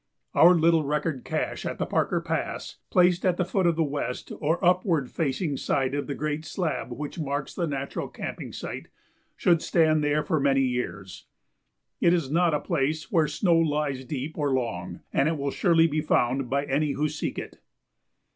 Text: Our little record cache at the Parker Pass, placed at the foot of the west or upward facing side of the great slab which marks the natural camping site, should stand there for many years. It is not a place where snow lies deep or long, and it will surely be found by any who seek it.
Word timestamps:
Our 0.33 0.55
little 0.55 0.83
record 0.83 1.23
cache 1.23 1.63
at 1.63 1.77
the 1.77 1.85
Parker 1.85 2.21
Pass, 2.21 2.77
placed 2.89 3.23
at 3.23 3.37
the 3.37 3.45
foot 3.45 3.67
of 3.67 3.75
the 3.75 3.83
west 3.83 4.31
or 4.39 4.57
upward 4.65 5.11
facing 5.11 5.57
side 5.57 5.93
of 5.93 6.07
the 6.07 6.15
great 6.15 6.43
slab 6.43 6.91
which 6.91 7.19
marks 7.19 7.53
the 7.53 7.67
natural 7.67 8.07
camping 8.07 8.51
site, 8.51 8.87
should 9.37 9.61
stand 9.61 10.03
there 10.03 10.23
for 10.23 10.39
many 10.39 10.61
years. 10.63 11.27
It 11.99 12.13
is 12.15 12.31
not 12.31 12.55
a 12.55 12.59
place 12.59 13.11
where 13.11 13.27
snow 13.27 13.57
lies 13.59 14.03
deep 14.03 14.39
or 14.39 14.53
long, 14.55 15.01
and 15.13 15.29
it 15.29 15.37
will 15.37 15.51
surely 15.51 15.85
be 15.85 16.01
found 16.01 16.49
by 16.49 16.65
any 16.65 16.93
who 16.93 17.07
seek 17.07 17.37
it. 17.37 17.59